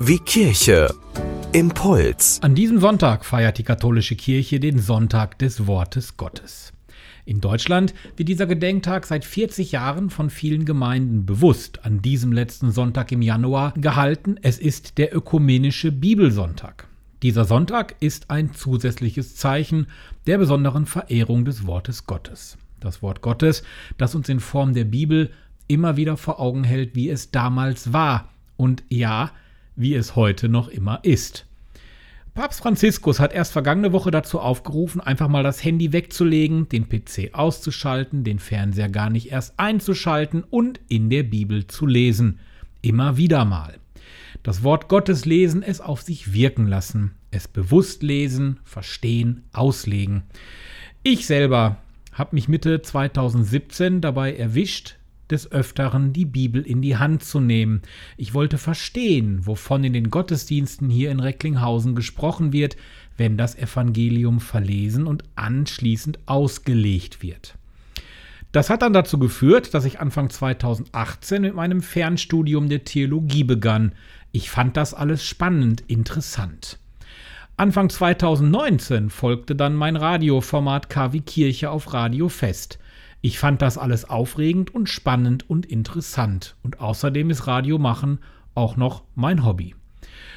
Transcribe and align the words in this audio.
Wie 0.00 0.20
Kirche. 0.20 0.88
Impuls. 1.52 2.40
An 2.42 2.54
diesem 2.54 2.80
Sonntag 2.80 3.26
feiert 3.26 3.58
die 3.58 3.62
katholische 3.62 4.16
Kirche 4.16 4.58
den 4.58 4.78
Sonntag 4.78 5.38
des 5.38 5.66
Wortes 5.66 6.16
Gottes. 6.16 6.72
In 7.26 7.42
Deutschland 7.42 7.92
wird 8.16 8.30
dieser 8.30 8.46
Gedenktag 8.46 9.04
seit 9.04 9.22
40 9.26 9.72
Jahren 9.72 10.08
von 10.08 10.30
vielen 10.30 10.64
Gemeinden 10.64 11.26
bewusst 11.26 11.84
an 11.84 12.00
diesem 12.00 12.32
letzten 12.32 12.72
Sonntag 12.72 13.12
im 13.12 13.20
Januar 13.20 13.74
gehalten. 13.76 14.36
Es 14.40 14.58
ist 14.58 14.96
der 14.96 15.14
ökumenische 15.14 15.92
Bibelsonntag. 15.92 16.88
Dieser 17.22 17.44
Sonntag 17.44 17.96
ist 18.00 18.30
ein 18.30 18.54
zusätzliches 18.54 19.36
Zeichen 19.36 19.88
der 20.26 20.38
besonderen 20.38 20.86
Verehrung 20.86 21.44
des 21.44 21.66
Wortes 21.66 22.06
Gottes. 22.06 22.56
Das 22.80 23.02
Wort 23.02 23.20
Gottes, 23.20 23.62
das 23.98 24.14
uns 24.14 24.30
in 24.30 24.40
Form 24.40 24.72
der 24.72 24.84
Bibel 24.84 25.30
immer 25.68 25.98
wieder 25.98 26.16
vor 26.16 26.40
Augen 26.40 26.64
hält, 26.64 26.94
wie 26.94 27.10
es 27.10 27.30
damals 27.30 27.92
war 27.92 28.30
und 28.56 28.84
ja, 28.88 29.32
wie 29.76 29.94
es 29.94 30.16
heute 30.16 30.48
noch 30.48 30.68
immer 30.68 31.00
ist. 31.02 31.46
Papst 32.34 32.60
Franziskus 32.62 33.20
hat 33.20 33.32
erst 33.32 33.52
vergangene 33.52 33.92
Woche 33.92 34.10
dazu 34.10 34.40
aufgerufen, 34.40 35.00
einfach 35.00 35.28
mal 35.28 35.44
das 35.44 35.62
Handy 35.62 35.92
wegzulegen, 35.92 36.68
den 36.68 36.88
PC 36.88 37.32
auszuschalten, 37.32 38.24
den 38.24 38.40
Fernseher 38.40 38.88
gar 38.88 39.08
nicht 39.08 39.30
erst 39.30 39.58
einzuschalten 39.58 40.42
und 40.42 40.80
in 40.88 41.10
der 41.10 41.22
Bibel 41.22 41.68
zu 41.68 41.86
lesen. 41.86 42.40
Immer 42.82 43.16
wieder 43.16 43.44
mal. 43.44 43.78
Das 44.42 44.64
Wort 44.64 44.88
Gottes 44.88 45.24
lesen, 45.24 45.62
es 45.62 45.80
auf 45.80 46.02
sich 46.02 46.32
wirken 46.32 46.66
lassen, 46.66 47.12
es 47.30 47.46
bewusst 47.46 48.02
lesen, 48.02 48.58
verstehen, 48.64 49.44
auslegen. 49.52 50.24
Ich 51.04 51.26
selber 51.26 51.76
habe 52.12 52.34
mich 52.34 52.48
Mitte 52.48 52.82
2017 52.82 54.00
dabei 54.00 54.34
erwischt, 54.34 54.96
des 55.34 55.52
Öfteren 55.52 56.12
die 56.12 56.24
Bibel 56.24 56.62
in 56.62 56.80
die 56.80 56.96
Hand 56.96 57.22
zu 57.22 57.40
nehmen. 57.40 57.82
Ich 58.16 58.32
wollte 58.32 58.56
verstehen, 58.56 59.46
wovon 59.46 59.84
in 59.84 59.92
den 59.92 60.10
Gottesdiensten 60.10 60.88
hier 60.88 61.10
in 61.10 61.20
Recklinghausen 61.20 61.94
gesprochen 61.94 62.52
wird, 62.52 62.76
wenn 63.16 63.36
das 63.36 63.56
Evangelium 63.56 64.40
verlesen 64.40 65.06
und 65.06 65.24
anschließend 65.36 66.20
ausgelegt 66.26 67.22
wird. 67.22 67.56
Das 68.52 68.70
hat 68.70 68.82
dann 68.82 68.92
dazu 68.92 69.18
geführt, 69.18 69.74
dass 69.74 69.84
ich 69.84 70.00
Anfang 70.00 70.30
2018 70.30 71.42
mit 71.42 71.54
meinem 71.54 71.82
Fernstudium 71.82 72.68
der 72.68 72.84
Theologie 72.84 73.42
begann. 73.42 73.92
Ich 74.30 74.48
fand 74.48 74.76
das 74.76 74.94
alles 74.94 75.24
spannend, 75.24 75.82
interessant. 75.88 76.78
Anfang 77.56 77.88
2019 77.90 79.10
folgte 79.10 79.56
dann 79.56 79.74
mein 79.74 79.96
Radioformat 79.96 80.88
KW 80.88 81.20
Kirche 81.20 81.70
auf 81.70 81.92
Radio 81.92 82.28
Fest. 82.28 82.78
Ich 83.24 83.38
fand 83.38 83.62
das 83.62 83.78
alles 83.78 84.04
aufregend 84.04 84.74
und 84.74 84.86
spannend 84.90 85.48
und 85.48 85.64
interessant. 85.64 86.56
Und 86.62 86.80
außerdem 86.80 87.30
ist 87.30 87.46
Radio 87.46 87.78
machen 87.78 88.18
auch 88.54 88.76
noch 88.76 89.02
mein 89.14 89.46
Hobby. 89.46 89.74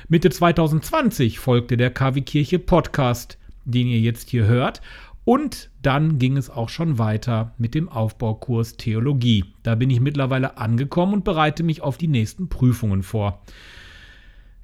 Mitte 0.08 0.30
2020 0.30 1.38
folgte 1.38 1.76
der 1.76 1.92
KW 1.92 2.22
Kirche 2.22 2.60
Podcast, 2.60 3.38
den 3.66 3.88
ihr 3.88 4.00
jetzt 4.00 4.30
hier 4.30 4.46
hört. 4.46 4.82
Und 5.26 5.70
dann 5.82 6.18
ging 6.18 6.38
es 6.38 6.50
auch 6.50 6.70
schon 6.70 6.98
weiter 6.98 7.54
mit 7.58 7.76
dem 7.76 7.90
Aufbaukurs 7.90 8.78
Theologie. 8.78 9.44
Da 9.64 9.76
bin 9.76 9.90
ich 9.90 10.00
mittlerweile 10.00 10.58
angekommen 10.58 11.12
und 11.14 11.26
bereite 11.26 11.64
mich 11.64 11.82
auf 11.82 11.98
die 11.98 12.08
nächsten 12.08 12.48
Prüfungen 12.48 13.04
vor. 13.04 13.42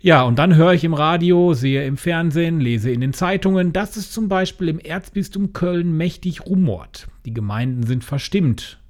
Ja, 0.05 0.23
und 0.23 0.37
dann 0.37 0.57
höre 0.57 0.73
ich 0.73 0.83
im 0.83 0.93
Radio, 0.93 1.53
sehe 1.53 1.85
im 1.85 1.95
Fernsehen, 1.95 2.59
lese 2.59 2.91
in 2.91 2.99
den 2.99 3.13
Zeitungen, 3.13 3.71
dass 3.71 3.95
es 3.95 4.11
zum 4.11 4.27
Beispiel 4.27 4.67
im 4.67 4.79
Erzbistum 4.79 5.53
Köln 5.53 5.95
mächtig 5.95 6.45
rumort. 6.45 7.07
Die 7.23 7.33
Gemeinden 7.33 7.83
sind 7.83 8.03
verstimmt. 8.03 8.81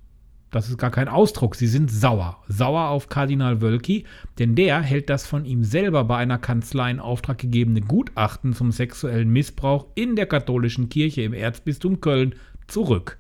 Das 0.49 0.69
ist 0.69 0.79
gar 0.79 0.89
kein 0.89 1.07
Ausdruck, 1.07 1.53
sie 1.53 1.67
sind 1.67 1.91
sauer. 1.91 2.41
Sauer 2.47 2.87
auf 2.87 3.09
Kardinal 3.09 3.61
Wölki, 3.61 4.05
denn 4.39 4.55
der 4.55 4.81
hält 4.81 5.11
das 5.11 5.27
von 5.27 5.45
ihm 5.45 5.63
selber 5.63 6.03
bei 6.03 6.17
einer 6.17 6.39
Kanzlei 6.39 6.89
in 6.89 6.99
Auftrag 6.99 7.37
gegebene 7.37 7.81
Gutachten 7.81 8.53
zum 8.53 8.71
sexuellen 8.71 9.29
Missbrauch 9.29 9.85
in 9.93 10.15
der 10.15 10.25
katholischen 10.25 10.89
Kirche 10.89 11.21
im 11.21 11.33
Erzbistum 11.35 12.01
Köln 12.01 12.33
zurück. 12.67 13.19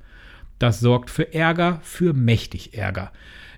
Das 0.57 0.79
sorgt 0.79 1.11
für 1.11 1.31
Ärger, 1.31 1.79
für 1.83 2.13
mächtig 2.13 2.75
Ärger. 2.75 3.11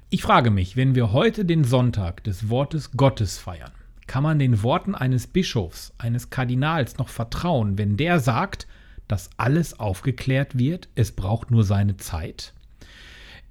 Ich 0.09 0.23
frage 0.23 0.51
mich, 0.51 0.75
wenn 0.75 0.93
wir 0.93 1.13
heute 1.13 1.45
den 1.45 1.63
Sonntag 1.63 2.21
des 2.25 2.49
Wortes 2.49 2.91
Gottes 2.91 3.37
feiern, 3.37 3.71
kann 4.07 4.23
man 4.23 4.39
den 4.39 4.63
Worten 4.63 4.95
eines 4.95 5.27
Bischofs, 5.27 5.93
eines 5.97 6.29
Kardinals 6.29 6.97
noch 6.97 7.09
vertrauen, 7.09 7.77
wenn 7.77 7.97
der 7.97 8.19
sagt, 8.19 8.67
dass 9.07 9.29
alles 9.37 9.79
aufgeklärt 9.79 10.57
wird, 10.57 10.89
es 10.95 11.11
braucht 11.11 11.51
nur 11.51 11.63
seine 11.63 11.97
Zeit? 11.97 12.53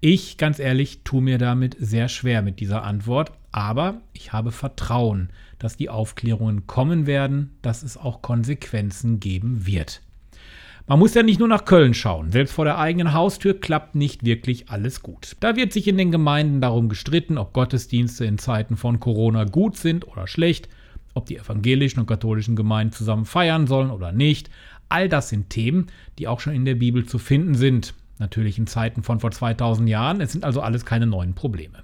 Ich, 0.00 0.37
ganz 0.37 0.59
ehrlich, 0.59 1.00
tue 1.03 1.22
mir 1.22 1.38
damit 1.38 1.76
sehr 1.78 2.09
schwer 2.09 2.42
mit 2.42 2.60
dieser 2.60 2.82
Antwort, 2.82 3.32
aber 3.53 4.03
ich 4.12 4.32
habe 4.32 4.53
Vertrauen, 4.53 5.31
dass 5.59 5.76
die 5.76 5.88
Aufklärungen 5.88 6.66
kommen 6.66 7.06
werden, 7.06 7.56
dass 7.62 7.82
es 7.82 7.97
auch 7.97 8.21
Konsequenzen 8.21 9.19
geben 9.21 9.66
wird. 9.66 10.03
Man 10.87 10.99
muss 10.99 11.15
ja 11.15 11.22
nicht 11.22 11.39
nur 11.39 11.49
nach 11.49 11.65
Köln 11.65 11.95
schauen. 11.95 12.31
Selbst 12.31 12.53
vor 12.53 12.67
der 12.67 12.78
eigenen 12.78 13.15
Haustür 13.15 13.59
klappt 13.59 13.95
nicht 13.95 14.22
wirklich 14.22 14.69
alles 14.69 15.03
gut. 15.03 15.34
Da 15.41 15.56
wird 15.56 15.72
sich 15.72 15.89
in 15.89 15.97
den 15.97 16.12
Gemeinden 16.12 16.61
darum 16.61 16.91
gestritten, 16.91 17.39
ob 17.39 17.55
Gottesdienste 17.55 18.27
in 18.27 18.37
Zeiten 18.37 18.77
von 18.77 19.00
Corona 19.00 19.45
gut 19.45 19.78
sind 19.78 20.06
oder 20.06 20.27
schlecht, 20.27 20.69
ob 21.15 21.25
die 21.25 21.39
evangelischen 21.39 22.00
und 22.00 22.06
katholischen 22.06 22.55
Gemeinden 22.55 22.93
zusammen 22.93 23.25
feiern 23.25 23.67
sollen 23.67 23.91
oder 23.91 24.12
nicht. 24.12 24.50
All 24.91 25.09
das 25.09 25.31
sind 25.31 25.49
Themen, 25.49 25.87
die 26.19 26.28
auch 26.28 26.41
schon 26.41 26.55
in 26.55 26.67
der 26.67 26.75
Bibel 26.75 27.06
zu 27.06 27.19
finden 27.19 27.55
sind. 27.55 27.95
Natürlich 28.19 28.59
in 28.59 28.66
Zeiten 28.66 29.03
von 29.03 29.21
vor 29.21 29.31
2000 29.31 29.89
Jahren. 29.89 30.21
Es 30.21 30.33
sind 30.33 30.45
also 30.45 30.61
alles 30.61 30.84
keine 30.84 31.06
neuen 31.06 31.33
Probleme. 31.34 31.83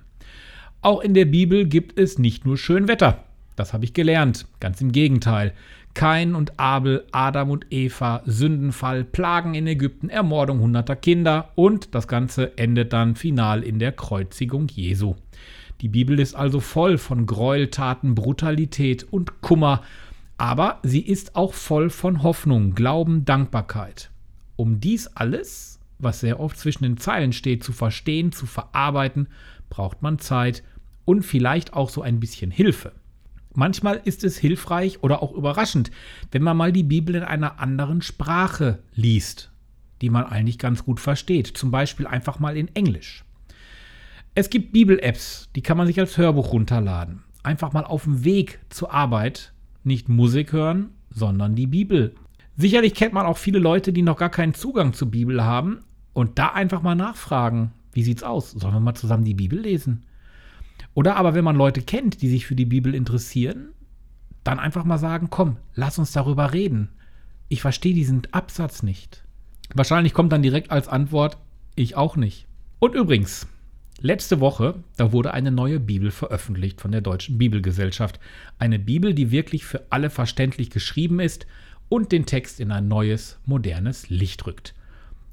Auch 0.83 1.01
in 1.01 1.15
der 1.15 1.25
Bibel 1.25 1.65
gibt 1.65 1.99
es 1.99 2.19
nicht 2.19 2.45
nur 2.45 2.59
Schönwetter. 2.59 3.25
Das 3.61 3.75
habe 3.75 3.85
ich 3.85 3.93
gelernt. 3.93 4.47
Ganz 4.59 4.81
im 4.81 4.91
Gegenteil. 4.91 5.53
Kain 5.93 6.35
und 6.35 6.59
Abel, 6.59 7.05
Adam 7.13 7.51
und 7.51 7.67
Eva, 7.69 8.23
Sündenfall, 8.25 9.05
Plagen 9.05 9.53
in 9.53 9.67
Ägypten, 9.67 10.09
Ermordung 10.09 10.61
hunderter 10.61 10.97
Kinder 10.97 11.51
und 11.57 11.95
das 11.95 12.09
Ganze 12.09 12.57
endet 12.57 12.95
dann 12.95 13.17
final 13.17 13.63
in 13.63 13.79
der 13.79 13.93
Kreuzigung 13.93 14.67
Jesu. 14.69 15.15
Die 15.83 15.89
Bibel 15.89 16.19
ist 16.21 16.35
also 16.35 16.61
voll 16.61 16.97
von 16.97 17.27
Gräueltaten, 17.27 18.15
Brutalität 18.15 19.05
und 19.13 19.43
Kummer, 19.43 19.83
aber 20.39 20.79
sie 20.83 21.03
ist 21.03 21.37
auch 21.37 21.53
voll 21.53 21.91
von 21.91 22.23
Hoffnung, 22.23 22.75
Glauben, 22.75 23.27
Dankbarkeit. 23.27 24.09
Um 24.57 24.81
dies 24.81 25.07
alles, 25.07 25.81
was 25.99 26.21
sehr 26.21 26.41
oft 26.41 26.57
zwischen 26.57 26.85
den 26.85 26.97
Zeilen 26.97 27.35
steht, 27.35 27.63
zu 27.63 27.73
verstehen, 27.73 28.33
zu 28.33 28.47
verarbeiten, 28.47 29.29
braucht 29.69 30.01
man 30.01 30.19
Zeit 30.19 30.63
und 31.05 31.25
vielleicht 31.25 31.75
auch 31.75 31.91
so 31.91 32.01
ein 32.01 32.21
bisschen 32.21 32.51
Hilfe. 32.51 32.93
Manchmal 33.55 34.01
ist 34.05 34.25
es 34.25 34.39
hilfreich 34.39 35.03
oder 35.03 35.23
auch 35.23 35.33
überraschend, 35.33 35.91
wenn 36.31 36.43
man 36.43 36.57
mal 36.57 36.73
die 36.73 36.85
Bibel 36.85 37.17
in 37.17 37.23
einer 37.23 37.59
anderen 37.59 38.01
Sprache 38.03 38.79
liest, 38.95 39.51
die 40.01 40.11
man 40.11 40.25
eigentlich 40.25 40.59
ganz 40.59 40.85
gut 40.85 41.01
versteht. 41.01 41.49
Zum 41.49 41.71
Beispiel 41.71 42.07
einfach 42.07 42.39
mal 42.39 42.57
in 42.57 42.75
Englisch. 42.75 43.25
Es 44.35 44.51
gibt 44.51 44.73
Bibel-Apps, 44.73 45.49
die 45.57 45.63
kann 45.63 45.77
man 45.77 45.89
sich 45.89 45.99
als 45.99 46.17
Hörbuch 46.17 46.53
runterladen. 46.53 47.25
Einfach 47.43 47.73
mal 47.73 47.85
auf 47.85 48.05
dem 48.05 48.25
Weg 48.25 48.61
zur 48.69 48.93
Arbeit 48.93 49.53
nicht 49.83 50.09
Musik 50.09 50.53
hören, 50.53 50.91
sondern 51.11 51.57
die 51.57 51.67
Bibel. 51.67 52.15
Sicherlich 52.57 52.95
kennt 52.95 53.15
man 53.15 53.27
auch 53.27 53.39
viele 53.39 53.59
Leute, 53.59 53.93
die 53.93 54.03
noch 54.03 54.17
gar 54.17 54.29
keinen 54.29 54.55
Zugang 54.55 54.93
zur 54.93 55.11
Bibel 55.11 55.43
haben 55.43 55.83
und 56.13 56.39
da 56.39 56.49
einfach 56.49 56.83
mal 56.83 56.95
nachfragen, 56.95 57.73
wie 57.93 58.03
sieht's 58.03 58.23
aus? 58.23 58.53
Sollen 58.53 58.75
wir 58.75 58.81
mal 58.81 58.95
zusammen 58.95 59.25
die 59.25 59.35
Bibel 59.35 59.59
lesen? 59.59 60.05
Oder 60.95 61.17
aber 61.17 61.35
wenn 61.35 61.45
man 61.45 61.57
Leute 61.57 61.83
kennt, 61.83 62.23
die 62.23 62.29
sich 62.29 62.47
für 62.47 62.57
die 62.57 62.67
Bibel 62.67 62.95
interessieren, 62.95 63.71
dann 64.45 64.59
einfach 64.59 64.85
mal 64.85 64.99
sagen, 64.99 65.29
komm, 65.31 65.57
lass 65.75 65.99
uns 65.99 66.13
darüber 66.13 66.53
reden. 66.53 66.89
Ich 67.49 67.63
verstehe 67.63 67.95
diesen 67.95 68.23
Absatz 68.33 68.83
nicht. 68.83 69.25
Wahrscheinlich 69.75 70.15
kommt 70.15 70.33
dann 70.33 70.43
direkt 70.43 70.71
als 70.71 70.89
Antwort, 70.89 71.39
ich 71.77 71.97
auch 71.97 72.17
nicht. 72.17 72.47
Und 72.79 72.95
übrigens, 72.95 73.47
letzte 74.01 74.41
Woche, 74.41 74.83
da 74.97 75.13
wurde 75.13 75.35
eine 75.35 75.51
neue 75.51 75.79
Bibel 75.79 76.11
veröffentlicht 76.11 76.81
von 76.81 76.91
der 76.91 77.01
Deutschen 77.03 77.39
Bibelgesellschaft. 77.39 78.19
Eine 78.59 78.79
Bibel, 78.79 79.15
die 79.15 79.31
wirklich 79.31 79.65
für 79.65 79.87
alle 79.91 80.11
verständlich 80.11 80.71
geschrieben 80.71 81.21
ist 81.21 81.47
und 81.89 82.13
den 82.13 82.27
Text 82.27 82.61
in 82.61 82.73
ein 82.73 82.89
neues, 82.89 83.39
modernes 83.45 84.09
Licht 84.09 84.47
rückt. 84.47 84.75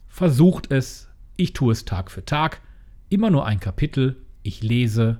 Versucht 0.08 0.72
es, 0.72 1.10
ich 1.36 1.54
tue 1.54 1.72
es 1.72 1.86
Tag 1.86 2.12
für 2.12 2.26
Tag, 2.26 2.62
immer 3.10 3.30
nur 3.30 3.46
ein 3.46 3.60
Kapitel, 3.60 4.18
ich 4.44 4.64
lese, 4.64 5.20